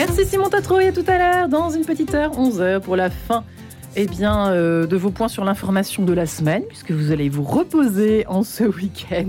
[0.00, 3.10] Merci Simon Tatro et à tout à l'heure dans une petite heure, 11h pour la
[3.10, 3.44] fin
[3.96, 7.42] eh bien, euh, de vos points sur l'information de la semaine, puisque vous allez vous
[7.42, 9.28] reposer en ce week-end.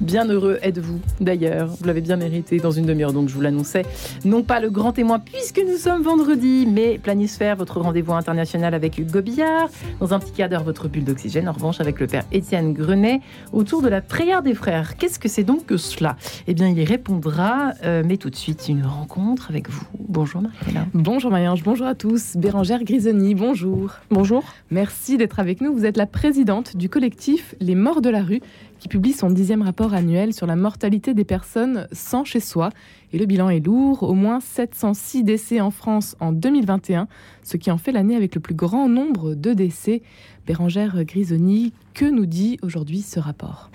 [0.00, 3.84] Bien heureux êtes-vous d'ailleurs, vous l'avez bien mérité dans une demi-heure, donc je vous l'annonçais.
[4.24, 8.98] Non pas le grand témoin puisque nous sommes vendredi, mais Planisphère, votre rendez-vous international avec
[8.98, 9.68] Hugo Billard.
[10.00, 13.20] Dans un petit quart d'heure, votre bulle d'oxygène, en revanche avec le père Étienne Grenet,
[13.52, 14.96] autour de la prière des frères.
[14.96, 16.16] Qu'est-ce que c'est donc que cela?
[16.46, 19.86] Eh bien, il y répondra, euh, mais tout de suite, une rencontre avec vous.
[20.08, 20.86] Bonjour Mariella.
[20.94, 22.36] Bonjour Mayange, bonjour à tous.
[22.36, 23.92] Bérangère Grisoni, bonjour.
[24.10, 24.44] Bonjour.
[24.70, 25.72] Merci d'être avec nous.
[25.74, 28.40] Vous êtes la présidente du collectif Les Morts de la rue
[28.78, 32.70] qui publie son dixième rapport annuel sur la mortalité des personnes sans chez soi.
[33.12, 37.08] Et le bilan est lourd, au moins 706 décès en France en 2021,
[37.42, 40.02] ce qui en fait l'année avec le plus grand nombre de décès.
[40.46, 43.70] Bérangère Grisoni, que nous dit aujourd'hui ce rapport?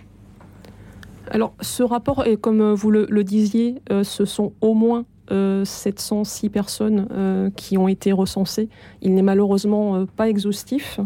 [1.29, 7.07] Alors, ce rapport, comme vous le, disiez, euh, ce sont au moins 706 euh, personnes
[7.11, 8.67] euh, qui ont été recensées.
[9.01, 10.99] Il n'est malheureusement pas exhaustif.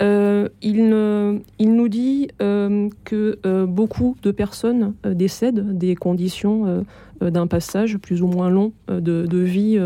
[0.00, 6.84] Euh, il, nous dit euh, que euh, beaucoup de personnes décèdent des conditions
[7.20, 9.78] d'un passage plus ou moins long de, vie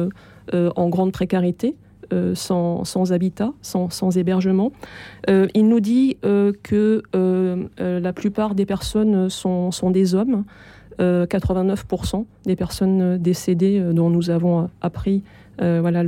[0.52, 1.76] en grande précarité.
[2.34, 4.70] Sans, habitat, sans, hébergement.
[5.28, 7.02] il nous dit que
[7.78, 10.44] la plupart des personnes sont, des hommes.
[10.98, 15.22] 89% des personnes décédées dont nous avons appris
[15.62, 16.02] euh, voilà,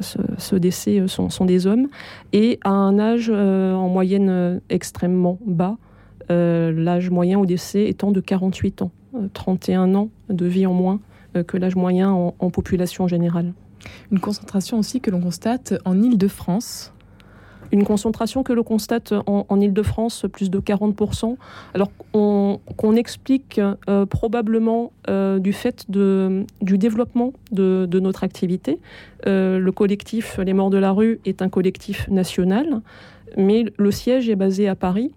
[0.00, 1.88] ce, décès euh, sont, des hommes,
[2.32, 5.76] et à un âge euh, en moyenne extrêmement bas,
[6.28, 8.90] l'âge moyen au décès étant de 48 ans,
[9.34, 11.00] 31 ans de vie en moins
[11.46, 13.52] que l'âge moyen en population générale.
[14.10, 16.93] Une concentration aussi que l'on constate en Île-de-France
[17.72, 21.36] une concentration que l'on constate en, Ile-de-France, plus de 40%,
[21.74, 28.78] alors qu'on explique euh, probablement euh, du fait du développement de, notre activité.
[29.26, 32.80] Euh, le collectif Les Morts de la Rue est un collectif national,
[33.36, 35.12] mais le siège est basé à Paris.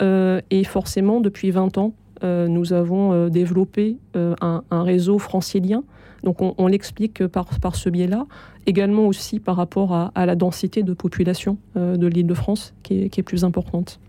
[0.00, 5.82] et forcément, depuis 20 ans, nous avons développé un, réseau francilien
[6.22, 8.26] donc on, l'explique par, par ce biais-là.
[8.66, 13.04] Également aussi par rapport à, la densité de population euh, de l'île de France qui
[13.04, 14.00] est, plus importante.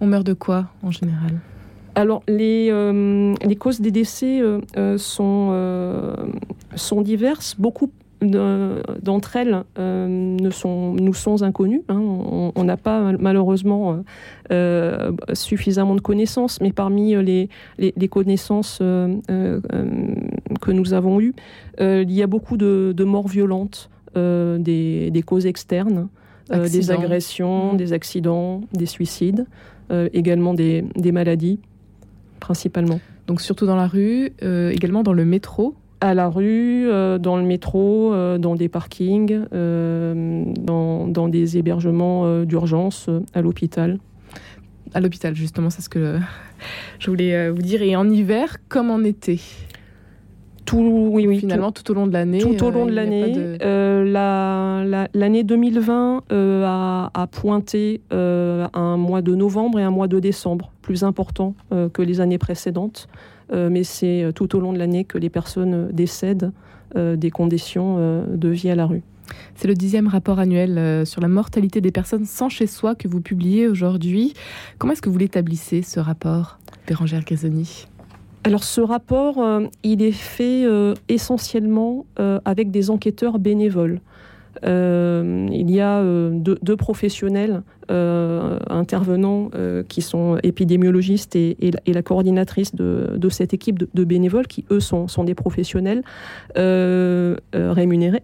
[0.00, 1.38] On meurt de quoi en général?
[1.94, 6.16] Alors, les, euh, les, causes des décès euh, sont,
[6.74, 7.56] sont diverses.
[7.58, 7.90] Beaucoup
[8.20, 11.82] d'entre elles euh, ne sont, nous sont inconnues.
[11.88, 12.00] Hein.
[12.54, 14.02] On n'a pas malheureusement euh,
[14.50, 17.48] euh, suffisamment de connaissances, mais parmi les,
[17.78, 21.34] les, connaissances que nous avons eues,
[21.80, 26.08] il y a beaucoup de, morts violentes, des, des, causes externes,
[26.50, 27.76] des agressions, mmh.
[27.76, 29.46] des accidents, des suicides,
[30.12, 31.60] également des, des maladies,
[32.40, 33.00] principalement.
[33.28, 37.42] Donc surtout dans la rue, également dans le métro à la rue, euh, dans le
[37.42, 43.98] métro, euh, dans des parkings, euh, dans, dans, des hébergements d'urgence, à l'hôpital.
[44.94, 46.18] À l'hôpital, justement, c'est ce que
[46.98, 47.82] je voulais vous dire.
[47.82, 49.40] Et en hiver comme en été?
[50.64, 52.40] Tout, oui, oui, finalement tout, au long de l'année.
[52.40, 53.58] Tout au long de l'année.
[55.14, 61.04] L'année 2020 a, a, pointé un mois de novembre et un mois de décembre plus
[61.04, 63.08] important que les années précédentes.
[63.52, 66.52] Euh, mais c'est euh, tout au long de l'année que les personnes euh, décèdent
[66.94, 69.02] des conditions de vie à la rue.
[69.56, 73.20] C'est le dixième rapport annuel sur la mortalité des personnes sans chez soi que vous
[73.20, 74.32] publiez aujourd'hui.
[74.78, 77.86] Comment est-ce que vous l'établissez, ce rapport, Bérangère Grisoni
[78.44, 79.44] alors ce rapport,
[79.82, 80.64] il est fait
[81.08, 82.06] essentiellement
[82.46, 84.00] avec des enquêteurs bénévoles.
[84.62, 93.28] Il y a deux, professionnels euh, intervenants euh, qui sont épidémiologistes et, la, coordinatrice de,
[93.30, 96.02] cette équipe de, bénévoles qui, eux, sont, des professionnels
[96.58, 98.22] euh, rémunérés.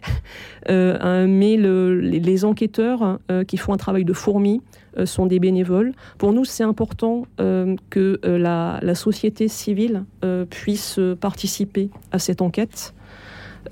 [0.69, 4.61] mais les, enquêteurs qui font un travail de fourmi
[5.05, 5.93] sont des bénévoles.
[6.19, 10.05] Pour nous, c'est important que la, société civile
[10.51, 12.93] puisse participer à cette enquête.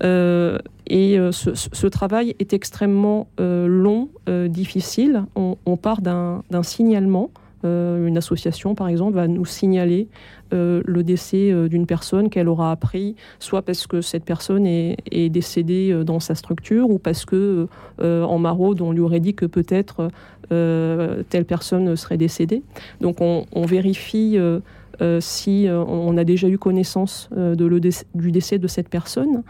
[0.02, 4.08] Euh, et euh, ce, travail est extrêmement euh, long,
[4.48, 5.24] difficile.
[5.34, 7.30] On, part d'un signalement.
[7.62, 10.08] une association, par exemple, va nous signaler
[10.52, 16.20] le décès d'une personne qu'elle aura appris, soit parce que cette personne est, décédée dans
[16.20, 17.66] sa structure, ou parce que
[18.00, 20.08] en maraude, on lui aurait dit que peut-être
[20.48, 22.62] telle personne serait décédée.
[23.00, 24.38] Donc on, vérifie
[25.20, 29.42] si on a déjà eu connaissance de le du décès de cette personne.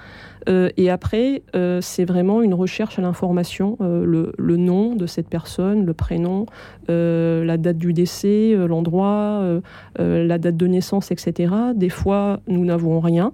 [0.49, 1.43] et après,
[1.81, 6.46] c'est vraiment une recherche à l'information, le, nom de cette personne, le prénom,
[6.88, 9.61] la date du décès, l'endroit,
[9.99, 11.55] la date de naissance, etc.
[11.75, 13.32] Des fois, nous n'avons rien.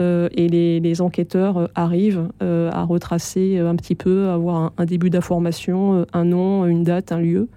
[0.00, 4.84] Euh, et les, enquêteurs euh, arrivent euh, à retracer un petit peu, à avoir un,
[4.84, 7.48] début d'information, un nom, une date, un lieu.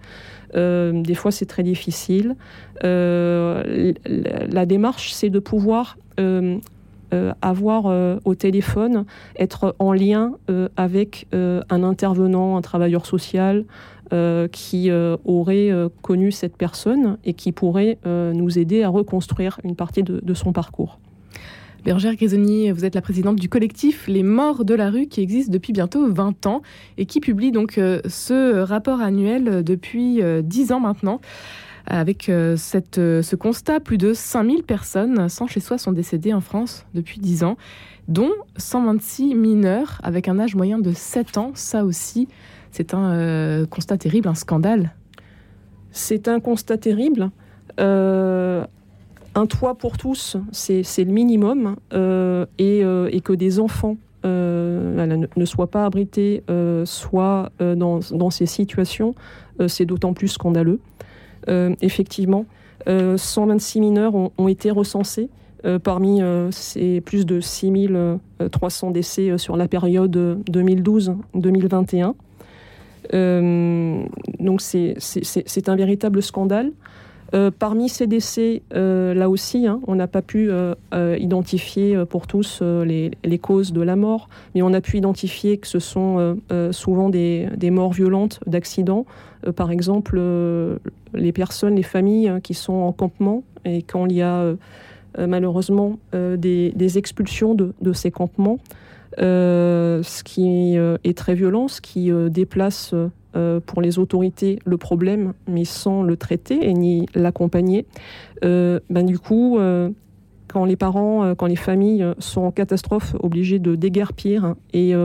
[0.54, 2.36] Des fois, c'est très difficile.
[2.81, 5.98] la démarche, c'est de pouvoir
[7.42, 9.06] avoir au téléphone,
[9.38, 10.34] être en lien
[10.78, 13.66] avec un intervenant, un travailleur social
[14.51, 14.92] qui
[15.25, 20.54] aurait connu cette personne et qui pourrait nous aider à reconstruire une partie de son
[20.54, 21.00] parcours.
[21.86, 25.50] Bergère Grisoni, vous êtes la présidente du collectif Les Morts de la rue qui existe
[25.50, 26.62] depuis bientôt 20 ans
[26.98, 31.22] et qui publie donc euh, ce rapport annuel depuis 10 euh, ans maintenant.
[31.88, 36.42] Avec euh, cette, ce constat, plus de 5000 personnes sans chez soi sont décédées en
[36.42, 37.56] France depuis 10 ans,
[38.10, 41.52] dont 126 mineurs avec un âge moyen de 7 ans.
[41.56, 42.28] Ça aussi,
[42.72, 44.94] c'est un constat terrible, un scandale.
[45.92, 47.32] C'est un constat terrible.
[49.39, 53.95] Un toit pour tous, c'est le minimum, euh, euh, et, que des enfants
[54.25, 55.06] euh,
[55.36, 56.44] ne, soient pas abrités,
[56.83, 59.15] soit dans, ces situations,
[59.68, 60.80] c'est d'autant plus scandaleux.
[61.47, 62.45] effectivement,
[62.86, 65.30] 126 mineurs ont, été recensés.
[65.83, 66.21] parmi
[66.51, 72.13] ces plus de 6300 décès sur la période 2012-2021.
[74.39, 76.74] donc c'est un véritable scandale.
[77.34, 80.76] Euh, parmi ces décès, euh, là aussi, hein, on n'a pas pu euh,
[81.20, 85.80] identifier pour tous les, causes de la mort, mais on a pu identifier que ce
[85.80, 86.38] sont
[86.72, 89.06] souvent des, morts violentes d'accidents.
[89.56, 90.20] par exemple,
[91.14, 94.54] les personnes, les familles qui sont en campement et quand il y a
[95.18, 98.58] malheureusement des, expulsions de ces campements,
[99.18, 102.94] ce qui est très violent, ce qui déplace
[103.36, 107.86] euh, pour les autorités le problème, mais sans le traiter et ni l'accompagner,
[108.44, 109.92] euh, ben du coup, euh,
[110.48, 114.96] quand les parents, quand les familles sont en catastrophe, obligés de déguerpir et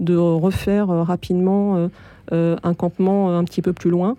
[0.00, 1.90] de refaire rapidement
[2.32, 4.16] un campement un petit peu plus loin,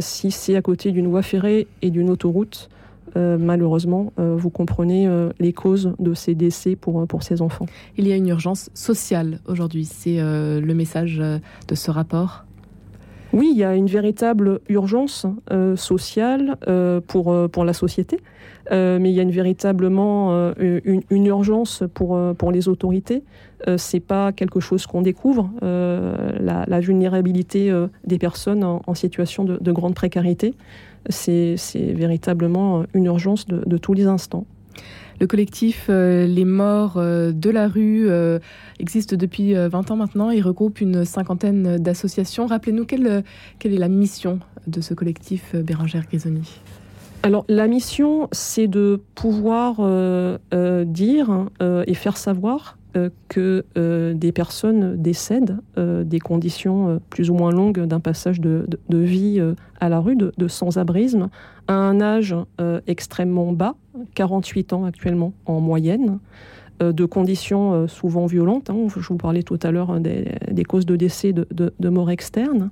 [0.00, 2.68] si c'est à côté d'une voie ferrée et d'une autoroute,
[3.16, 5.08] malheureusement, vous comprenez
[5.40, 7.64] les causes de ces décès pour, pour ces enfants.
[7.96, 12.44] Il y a une urgence sociale aujourd'hui, c'est le message de ce rapport
[13.32, 18.18] oui, il y a une véritable urgence euh, sociale euh, pour, euh, pour la société,
[18.70, 23.22] mais il y a une véritablement une, urgence pour, pour les autorités.
[23.76, 25.50] c'est pas quelque chose qu'on découvre.
[25.60, 27.72] La, vulnérabilité
[28.06, 30.54] des personnes en, situation de, grande précarité,
[31.08, 34.46] c'est véritablement une urgence de tous les instants.
[35.22, 38.40] Le collectif euh, Les Morts euh, de la rue euh,
[38.80, 40.30] existe depuis 20 ans maintenant.
[40.30, 42.46] Il regroupe une cinquantaine d'associations.
[42.46, 43.22] Rappelez-nous quelle,
[43.60, 46.58] quelle, est la mission de ce collectif, Bérangère Grisoni
[47.22, 49.76] alors la mission, c'est de pouvoir
[50.86, 57.34] dire et faire savoir euh, que euh, des personnes décèdent euh, des conditions plus ou
[57.34, 59.40] moins longues d'un passage de, vie
[59.80, 61.30] à la rue, de, sans-abrisme,
[61.68, 62.36] à un âge
[62.86, 63.76] extrêmement bas,
[64.14, 66.18] 48 ans actuellement en moyenne,
[66.80, 68.68] de conditions souvent violentes.
[68.68, 72.70] Hein, je vous parlais tout à l'heure des, causes de décès de, de mort externe.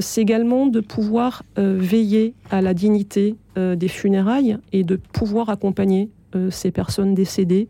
[0.00, 6.10] c'est également de pouvoir veiller à la dignité des funérailles et de pouvoir accompagner
[6.50, 7.68] ces personnes décédées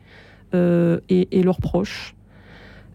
[0.54, 2.14] euh, et, leurs proches.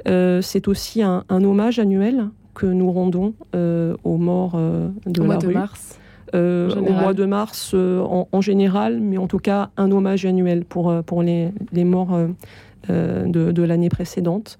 [0.07, 4.57] Euh, c'est aussi un, hommage annuel que nous rendons euh, aux morts
[5.05, 5.47] de au la mois rue.
[5.47, 5.99] De mars.
[6.33, 11.21] au mois de mars en, général, mais en tout cas un hommage annuel pour, pour
[11.21, 12.17] les, les morts
[12.87, 14.57] de, de l'année précédente.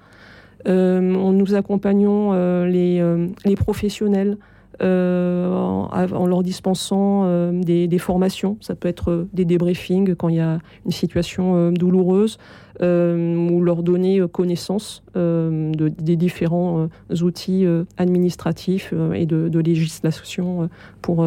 [0.66, 2.34] nous accompagnons
[2.66, 3.02] les,
[3.46, 4.38] les, professionnels
[4.82, 8.58] en, leur dispensant des, des, formations.
[8.62, 12.38] Ça peut être des débriefings quand il y a une situation douloureuse.
[12.82, 16.88] Euh, ou leur donner euh, connaissance euh, de, des différents
[17.22, 17.66] outils
[17.98, 20.70] administratifs et de, législation
[21.02, 21.26] pour,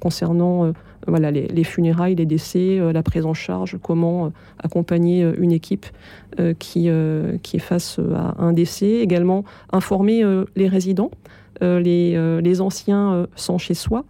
[0.00, 0.72] concernant
[1.08, 5.86] voilà, les, funérailles, les décès, la prise en charge, comment accompagner une équipe
[6.58, 6.90] qui,
[7.42, 8.98] qui est face à un décès.
[8.98, 10.22] Également informer
[10.54, 11.10] les résidents,
[11.60, 14.04] les, les anciens sans chez soi.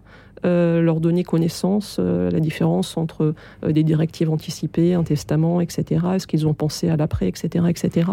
[0.45, 3.35] Leur donner connaissance, la différence entre
[3.67, 6.01] des directives anticipées, un testament, etc.
[6.15, 8.11] Est-ce qu'ils ont pensé à l'après, etc., etc.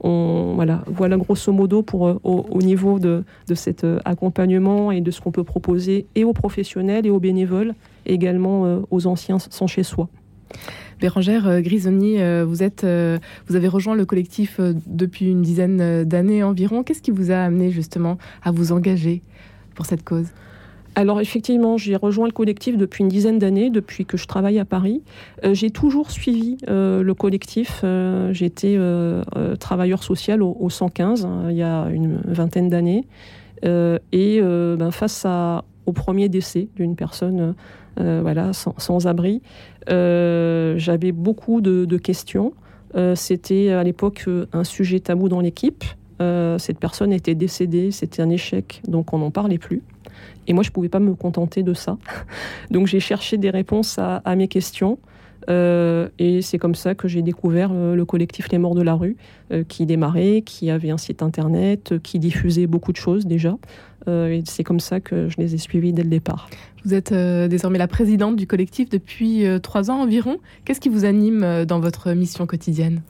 [0.00, 5.20] On, voilà, voilà grosso modo pour au, niveau de, de cet accompagnement et de ce
[5.20, 10.08] qu'on peut proposer et aux professionnels et aux bénévoles, également aux anciens sans chez soi.
[11.00, 13.18] Bérangère euh, Grisoni, euh, vous, êtes, euh,
[13.48, 16.82] vous avez rejoint le collectif depuis une dizaine d'années environ.
[16.82, 19.22] Qu'est-ce qui vous a amené justement à vous engager
[19.74, 20.28] pour cette cause?
[20.96, 24.64] Alors effectivement, j'ai rejoint le collectif depuis une dizaine d'années, depuis que je travaille à
[24.64, 25.02] Paris.
[25.52, 27.84] j'ai toujours suivi le collectif.
[28.32, 28.78] J'étais
[29.60, 33.04] travailleur social au, 115 hein, il y a une vingtaine d'années.
[33.62, 35.26] et ben, face
[35.84, 37.54] au premier décès d'une personne
[37.98, 39.42] voilà, sans abri,
[39.90, 42.52] euh, j'avais beaucoup de, questions.
[42.94, 45.84] Euh, c'était à l'époque euh, un sujet tabou dans l'équipe.
[46.58, 49.82] cette personne était décédée, c'était un échec, donc on n'en parlait plus.
[50.46, 51.98] Et moi, je ne pouvais pas me contenter de ça.
[52.70, 54.98] Donc j'ai cherché des réponses à, mes questions.
[55.48, 59.16] et c'est comme ça que j'ai découvert le collectif Les Morts de la rue,
[59.68, 63.56] qui démarrait, qui avait un site internet, qui diffusait beaucoup de choses déjà.
[64.08, 66.48] et c'est comme ça que je les ai suivis dès le départ.
[66.86, 70.36] Vous êtes euh, désormais la présidente du collectif depuis euh, trois ans environ.
[70.64, 73.02] Qu'est-ce qui vous anime euh, dans votre mission quotidienne?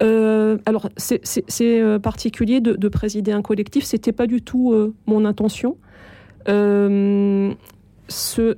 [0.00, 3.84] Alors, c'est particulier de, présider un collectif.
[3.84, 5.76] C'était pas du tout mon intention.
[6.46, 7.54] Ce,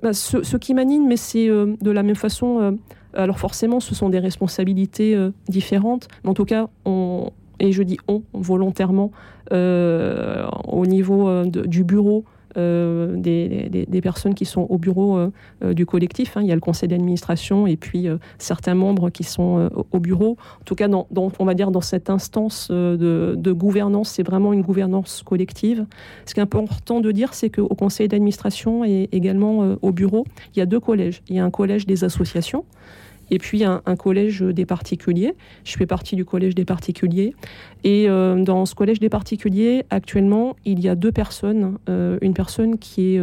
[0.00, 2.78] bah, ce, qui m'anime, mais c'est de la même façon.
[3.14, 5.16] alors forcément, ce sont des responsabilités
[5.48, 6.08] différentes.
[6.24, 6.68] Mais en tout cas,
[7.58, 9.10] et je dis on volontairement,
[9.50, 12.24] au niveau du bureau,
[12.56, 15.30] euh, des, personnes qui sont au bureau euh,
[15.64, 16.36] euh, du collectif.
[16.36, 16.40] Hein.
[16.42, 20.36] Il y a le conseil d'administration et puis certains membres qui sont au bureau.
[20.60, 24.62] En tout cas, dans, on va dire dans cette instance de, gouvernance, c'est vraiment une
[24.62, 25.86] gouvernance collective.
[26.26, 30.58] Ce qui est important de dire, c'est qu'au conseil d'administration et également au bureau, il
[30.58, 31.22] y a deux collèges.
[31.28, 32.64] Il y a un collège des associations
[33.32, 35.34] et puis un, collège des particuliers.
[35.64, 37.34] Je fais partie du collège des particuliers.
[37.82, 41.78] Et euh, dans ce collège des particuliers, actuellement, il y a deux personnes.
[41.88, 43.20] Euh, une personne qui est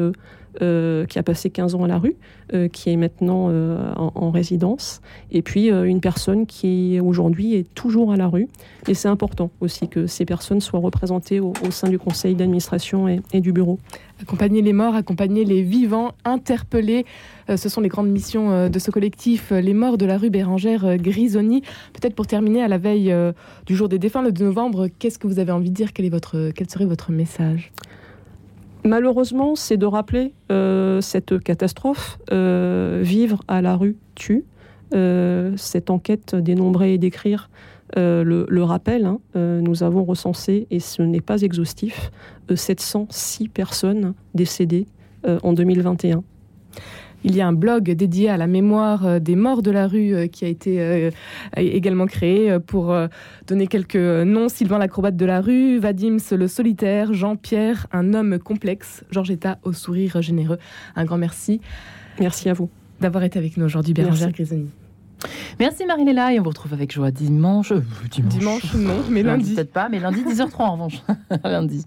[0.61, 2.15] euh, qui a passé 15 ans à la rue,
[2.53, 5.01] euh, qui est maintenant euh, en, résidence,
[5.31, 8.47] et puis une personne qui aujourd'hui est toujours à la rue.
[8.87, 13.41] Et c'est important aussi que ces personnes soient représentées au, sein du conseil d'administration et,
[13.41, 13.79] du bureau.
[14.21, 17.05] Accompagner les morts, accompagner les vivants, interpeller,
[17.47, 21.61] ce sont les grandes missions de ce collectif, les morts de la rue Bérangère Grisoni.
[21.93, 23.15] Peut-être pour terminer à la veille
[23.65, 25.93] du jour des défunts, le 2 novembre, qu'est-ce que vous avez envie de dire?
[25.93, 27.71] Quel, est votre, quel serait votre message?
[28.89, 32.17] Malheureusement, c'est de rappeler euh, cette catastrophe.
[32.31, 34.45] Euh, vivre à la rue tue.
[34.93, 37.49] Euh, cette enquête dénombrer et décrire
[37.95, 39.05] le, le, rappel.
[39.05, 39.19] Hein.
[39.35, 42.11] nous avons recensé, et ce n'est pas exhaustif,
[42.53, 44.85] 706 personnes décédées
[45.41, 46.23] en 2021.
[47.23, 50.13] Il y a un blog dédié à la mémoire euh, des morts de la rue
[50.13, 51.11] euh, qui a été euh,
[51.57, 52.95] également créé pour
[53.47, 54.49] donner quelques noms.
[54.49, 60.21] Sylvain l'acrobate de la rue, Vadims le solitaire, Jean-Pierre, un homme complexe, Georgetta au sourire
[60.21, 60.59] généreux.
[60.95, 61.59] Un grand merci.
[62.19, 62.69] Merci à vous.
[62.99, 64.69] D'avoir été avec nous aujourd'hui, Bérangère Grisoni.
[65.59, 67.73] Merci Marie-Léla et on vous retrouve avec joie dimanche.
[68.11, 69.53] dimanche, non, mais lundi.
[69.53, 71.01] Peut-être pas, mais lundi 10h03 en revanche.
[71.43, 71.83] lundi.